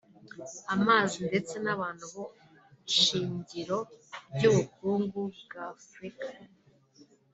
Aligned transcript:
amazi 0.75 1.17
ndetse 1.29 1.55
n’abantu 1.65 2.05
bo 2.13 2.23
shingiro 2.99 3.77
ry’ubukungu 4.33 5.19
bwa 5.43 5.65
Afurika 5.77 6.27